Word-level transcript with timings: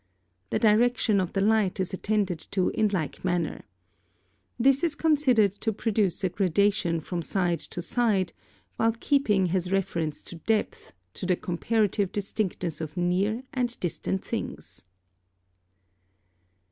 The 0.49 0.57
direction 0.57 1.21
of 1.21 1.33
the 1.33 1.41
light 1.41 1.79
is 1.79 1.93
attended 1.93 2.39
to 2.49 2.69
in 2.69 2.87
like 2.87 3.23
manner. 3.23 3.65
This 4.57 4.83
is 4.83 4.95
considered 4.95 5.51
to 5.61 5.71
produce 5.71 6.23
a 6.23 6.29
gradation 6.29 6.99
from 6.99 7.21
side 7.21 7.59
to 7.69 7.83
side, 7.83 8.33
while 8.77 8.95
keeping 8.99 9.45
has 9.53 9.71
reference 9.71 10.23
to 10.23 10.37
depth, 10.37 10.93
to 11.13 11.27
the 11.27 11.35
comparative 11.35 12.11
distinctness 12.11 12.81
of 12.81 12.97
near 12.97 13.43
and 13.53 13.79
distant 13.79 14.25
things. 14.25 14.85